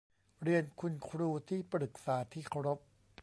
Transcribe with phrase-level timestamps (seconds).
[0.43, 2.79] เรียนคุณครูที่ปรึกษาที่เคารพ